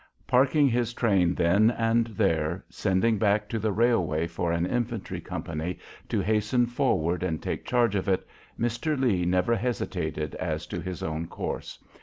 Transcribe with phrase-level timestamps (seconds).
[0.25, 5.77] Parking his train then and there, sending back to the railway for an infantry company
[6.09, 8.25] to hasten forward and take charge of it,
[8.59, 8.99] Mr.
[8.99, 11.77] Lee never hesitated as to his own course.